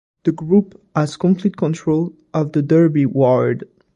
The 0.23 0.31
group 0.31 0.81
has 0.95 1.15
complete 1.15 1.57
control 1.57 2.13
of 2.33 2.53
the 2.53 2.63
Derby 2.63 3.05
ward. 3.05 3.65